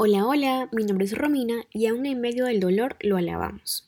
Hola, 0.00 0.24
hola, 0.24 0.68
mi 0.70 0.84
nombre 0.84 1.06
es 1.06 1.18
Romina 1.18 1.64
y 1.72 1.86
aún 1.86 2.06
en 2.06 2.20
medio 2.20 2.44
del 2.44 2.60
dolor 2.60 2.94
lo 3.00 3.16
alabamos. 3.16 3.84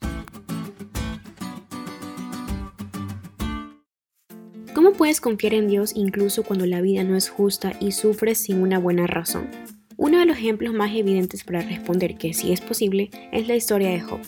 ¿Cómo 4.74 4.90
puedes 4.94 5.20
confiar 5.20 5.54
en 5.54 5.68
Dios 5.68 5.92
incluso 5.94 6.42
cuando 6.42 6.66
la 6.66 6.80
vida 6.80 7.04
no 7.04 7.14
es 7.14 7.28
justa 7.28 7.74
y 7.78 7.92
sufres 7.92 8.38
sin 8.38 8.60
una 8.60 8.80
buena 8.80 9.06
razón? 9.06 9.48
Uno 9.96 10.18
de 10.18 10.26
los 10.26 10.36
ejemplos 10.36 10.74
más 10.74 10.90
evidentes 10.96 11.44
para 11.44 11.60
responder 11.60 12.18
que 12.18 12.34
sí 12.34 12.50
es 12.50 12.60
posible 12.60 13.10
es 13.30 13.46
la 13.46 13.54
historia 13.54 13.90
de 13.90 14.00
Job. 14.00 14.18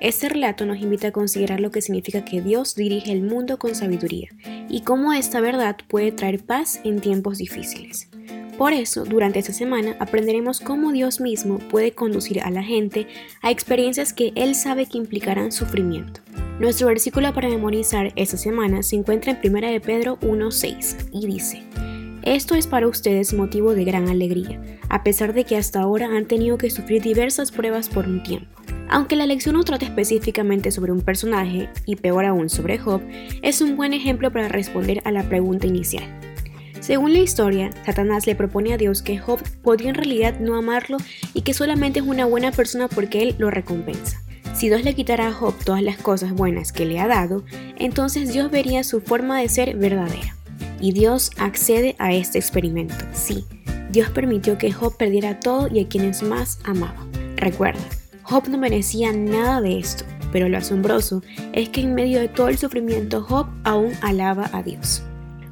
Este 0.00 0.28
relato 0.28 0.66
nos 0.66 0.80
invita 0.80 1.08
a 1.08 1.12
considerar 1.12 1.60
lo 1.60 1.70
que 1.70 1.80
significa 1.80 2.24
que 2.24 2.42
Dios 2.42 2.74
dirige 2.74 3.12
el 3.12 3.22
mundo 3.22 3.56
con 3.56 3.76
sabiduría 3.76 4.30
y 4.68 4.80
cómo 4.80 5.12
esta 5.12 5.40
verdad 5.40 5.76
puede 5.86 6.10
traer 6.10 6.44
paz 6.44 6.80
en 6.82 7.00
tiempos 7.00 7.38
difíciles. 7.38 8.08
Por 8.60 8.74
eso, 8.74 9.06
durante 9.06 9.38
esta 9.38 9.54
semana 9.54 9.96
aprenderemos 10.00 10.60
cómo 10.60 10.92
Dios 10.92 11.18
mismo 11.18 11.60
puede 11.70 11.92
conducir 11.92 12.42
a 12.42 12.50
la 12.50 12.62
gente 12.62 13.06
a 13.40 13.50
experiencias 13.50 14.12
que 14.12 14.32
Él 14.34 14.54
sabe 14.54 14.84
que 14.84 14.98
implicarán 14.98 15.50
sufrimiento. 15.50 16.20
Nuestro 16.58 16.88
versículo 16.88 17.32
para 17.32 17.48
memorizar 17.48 18.12
esta 18.16 18.36
semana 18.36 18.82
se 18.82 18.96
encuentra 18.96 19.32
en 19.32 19.56
1 19.56 19.66
de 19.66 19.80
Pedro 19.80 20.18
1.6 20.20 21.08
y 21.10 21.26
dice, 21.26 21.62
Esto 22.22 22.54
es 22.54 22.66
para 22.66 22.86
ustedes 22.86 23.32
motivo 23.32 23.72
de 23.72 23.84
gran 23.84 24.10
alegría, 24.10 24.60
a 24.90 25.04
pesar 25.04 25.32
de 25.32 25.44
que 25.44 25.56
hasta 25.56 25.80
ahora 25.80 26.14
han 26.14 26.26
tenido 26.26 26.58
que 26.58 26.68
sufrir 26.68 27.00
diversas 27.00 27.52
pruebas 27.52 27.88
por 27.88 28.06
un 28.06 28.22
tiempo. 28.22 28.60
Aunque 28.90 29.16
la 29.16 29.24
lección 29.24 29.54
no 29.54 29.64
trata 29.64 29.86
específicamente 29.86 30.70
sobre 30.70 30.92
un 30.92 31.00
personaje, 31.00 31.70
y 31.86 31.96
peor 31.96 32.26
aún 32.26 32.50
sobre 32.50 32.76
Job, 32.76 33.00
es 33.40 33.62
un 33.62 33.78
buen 33.78 33.94
ejemplo 33.94 34.30
para 34.30 34.48
responder 34.48 35.00
a 35.06 35.12
la 35.12 35.26
pregunta 35.30 35.66
inicial. 35.66 36.29
Según 36.80 37.12
la 37.12 37.18
historia, 37.18 37.70
Satanás 37.84 38.26
le 38.26 38.34
propone 38.34 38.72
a 38.72 38.78
Dios 38.78 39.02
que 39.02 39.18
Job 39.18 39.40
podría 39.62 39.90
en 39.90 39.94
realidad 39.94 40.40
no 40.40 40.56
amarlo 40.56 40.96
y 41.34 41.42
que 41.42 41.52
solamente 41.52 42.00
es 42.00 42.06
una 42.06 42.24
buena 42.24 42.52
persona 42.52 42.88
porque 42.88 43.22
él 43.22 43.34
lo 43.38 43.50
recompensa. 43.50 44.22
Si 44.54 44.68
Dios 44.68 44.82
le 44.82 44.94
quitara 44.94 45.28
a 45.28 45.32
Job 45.32 45.54
todas 45.64 45.82
las 45.82 45.98
cosas 45.98 46.32
buenas 46.32 46.72
que 46.72 46.86
le 46.86 46.98
ha 46.98 47.06
dado, 47.06 47.44
entonces 47.76 48.32
Dios 48.32 48.50
vería 48.50 48.82
su 48.82 49.00
forma 49.00 49.40
de 49.40 49.48
ser 49.48 49.76
verdadera. 49.76 50.36
Y 50.80 50.92
Dios 50.92 51.30
accede 51.38 51.96
a 51.98 52.14
este 52.14 52.38
experimento. 52.38 53.04
Sí, 53.12 53.44
Dios 53.90 54.08
permitió 54.10 54.56
que 54.56 54.72
Job 54.72 54.96
perdiera 54.96 55.38
todo 55.38 55.68
y 55.70 55.80
a 55.80 55.88
quienes 55.88 56.22
más 56.22 56.58
amaba. 56.64 57.06
Recuerda, 57.36 57.80
Job 58.22 58.48
no 58.48 58.56
merecía 58.56 59.12
nada 59.12 59.60
de 59.60 59.78
esto, 59.78 60.04
pero 60.32 60.48
lo 60.48 60.56
asombroso 60.56 61.22
es 61.52 61.68
que 61.68 61.82
en 61.82 61.94
medio 61.94 62.20
de 62.20 62.28
todo 62.28 62.48
el 62.48 62.58
sufrimiento 62.58 63.22
Job 63.22 63.46
aún 63.64 63.92
alaba 64.00 64.48
a 64.52 64.62
Dios. 64.62 65.02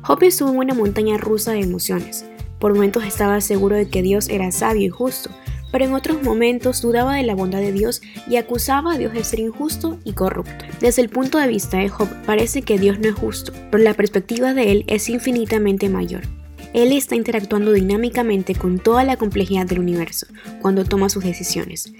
Job 0.09 0.23
estuvo 0.23 0.49
en 0.49 0.57
una 0.57 0.73
montaña 0.73 1.19
rusa 1.19 1.53
de 1.53 1.61
emociones. 1.61 2.25
Por 2.59 2.73
momentos 2.73 3.05
estaba 3.05 3.43
seguro 3.43 3.77
de 3.77 3.91
que 3.91 4.01
Dios 4.01 4.31
era 4.31 4.51
sabio 4.53 4.87
y 4.87 4.89
justo, 4.89 5.29
pero 5.71 5.85
en 5.85 5.93
otros 5.93 6.23
momentos 6.23 6.81
dudaba 6.81 7.17
de 7.17 7.25
la 7.25 7.35
bondad 7.35 7.61
de 7.61 7.73
Dios 7.73 8.01
y 8.27 8.37
acusaba 8.37 8.95
a 8.95 8.97
Dios 8.97 9.13
de 9.13 9.23
ser 9.23 9.41
injusto 9.41 9.99
y 10.05 10.15
corrupto. 10.15 10.65
Desde 10.81 11.03
el 11.03 11.11
punto 11.11 11.37
de 11.37 11.49
vista 11.49 11.77
de 11.77 11.91
Job 11.91 12.09
parece 12.25 12.63
que 12.63 12.79
Dios 12.79 12.99
no 12.99 13.11
es 13.11 13.17
justo, 13.17 13.53
pero 13.71 13.85
la 13.85 13.93
perspectiva 13.93 14.55
de 14.55 14.73
él 14.73 14.85
es 14.87 15.11
infinitamente 15.11 15.91
mayor. 15.91 16.23
Él 16.73 16.93
está 16.93 17.15
interactuando 17.15 17.73
dinámicamente 17.73 18.55
con 18.55 18.79
toda 18.79 19.05
la 19.05 19.19
complejidad 19.19 19.67
del 19.67 19.81
universo 19.81 20.27
cuando 20.63 20.87
toma 20.87 21.11
sus 21.11 21.23
decisiones. 21.23 21.93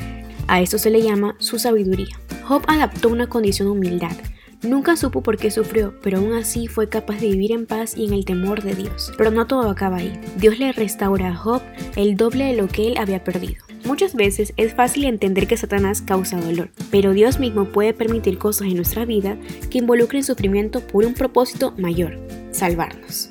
A 0.47 0.63
esto 0.63 0.79
se 0.79 0.89
le 0.89 1.03
llama 1.03 1.37
su 1.41 1.59
sabiduría. 1.59 2.19
Job 2.45 2.63
adaptó 2.69 3.11
una 3.11 3.27
condición 3.27 3.69
de 3.69 3.73
humildad, 3.73 4.17
Nunca 4.63 4.97
supo 4.97 5.23
por 5.23 5.37
qué 5.37 5.51
sufrió, 5.51 5.95
pero 6.03 6.19
aún 6.19 6.33
así 6.33 6.67
fue 6.67 6.89
capaz 6.89 7.21
de 7.21 7.29
vivir 7.29 7.53
en 7.53 7.67
paz 7.67 7.97
y 7.97 8.07
en 8.07 8.13
el 8.13 8.25
temor 8.25 8.63
de 8.63 8.75
Dios. 8.75 9.13
Pero 9.17 9.31
no 9.31 9.47
todo 9.47 9.71
acaba 9.71 9.99
ahí. 9.99 10.21
Dios 10.37 10.59
le 10.59 10.73
restaura 10.73 11.29
a 11.29 11.37
Job 11.37 11.63
el 11.95 12.17
doble 12.17 12.47
de 12.47 12.57
lo 12.57 12.67
que 12.67 12.89
él 12.89 12.99
había 12.99 13.23
perdido. 13.23 13.63
Muchas 13.85 14.15
veces 14.15 14.53
es 14.57 14.75
fácil 14.75 15.05
entender 15.05 15.47
que 15.47 15.57
Satanás 15.57 16.03
causa 16.03 16.41
dolor, 16.41 16.71
pero 16.91 17.13
Dios 17.13 17.39
mismo 17.39 17.67
puede 17.67 17.95
permitir 17.95 18.37
cosas 18.37 18.67
en 18.67 18.77
nuestra 18.77 19.05
vida 19.05 19.39
que 19.71 19.79
involucren 19.79 20.25
sufrimiento 20.25 20.81
por 20.81 21.07
un 21.07 21.15
propósito 21.15 21.73
mayor, 21.79 22.19
salvarnos. 22.51 23.31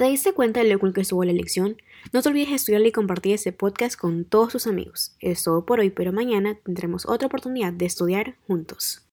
¿Te 0.00 0.06
diste 0.06 0.32
cuenta 0.32 0.60
de 0.60 0.70
lo 0.70 0.78
cool 0.78 0.94
que 0.94 1.02
estuvo 1.02 1.24
la 1.24 1.30
elección? 1.30 1.76
No 2.14 2.22
te 2.22 2.30
olvides 2.30 2.48
de 2.48 2.54
estudiar 2.54 2.80
y 2.86 2.90
compartir 2.90 3.34
este 3.34 3.52
podcast 3.52 4.00
con 4.00 4.24
todos 4.24 4.52
tus 4.52 4.66
amigos. 4.66 5.12
Es 5.20 5.44
todo 5.44 5.66
por 5.66 5.78
hoy, 5.78 5.90
pero 5.90 6.10
mañana 6.10 6.56
tendremos 6.64 7.04
otra 7.04 7.26
oportunidad 7.26 7.74
de 7.74 7.84
estudiar 7.84 8.36
juntos. 8.46 9.02